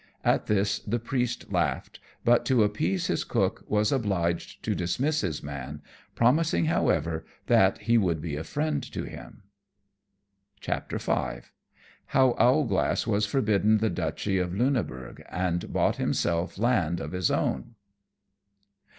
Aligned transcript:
At 0.23 0.47
this 0.47 0.79
the 0.79 0.97
Priest 0.97 1.51
laughed; 1.51 1.99
but 2.25 2.43
to 2.47 2.63
appease 2.63 3.05
his 3.05 3.23
cook 3.23 3.63
was 3.67 3.91
obliged 3.91 4.63
to 4.63 4.73
dismiss 4.73 5.21
his 5.21 5.43
man, 5.43 5.83
promising, 6.15 6.65
however, 6.65 7.23
that 7.45 7.77
he 7.83 7.99
would 7.99 8.19
be 8.19 8.35
a 8.35 8.43
friend 8.43 8.81
to 8.93 9.03
him. 9.03 9.43
[Decoration] 10.59 10.89
V. 11.01 11.49
_How 12.17 12.35
Owlglass 12.39 13.05
was 13.05 13.27
forbidden 13.27 13.77
the 13.77 13.91
Duchy 13.91 14.39
of 14.39 14.55
Luneburgh, 14.55 15.21
and 15.29 15.71
bought 15.71 15.97
himself 15.97 16.57
Land 16.57 16.99
of 16.99 17.11
his 17.11 17.29
own. 17.29 17.75